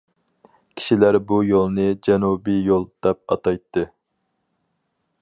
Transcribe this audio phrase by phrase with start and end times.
[0.79, 3.89] كىشىلەر بۇ يولنى «جەنۇبىي يول» دەپ ئاتايتتى.